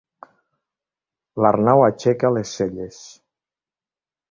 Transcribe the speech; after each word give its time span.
L'Arnau 1.43 1.85
aixeca 1.89 2.33
les 2.39 2.55
celles. 2.61 2.99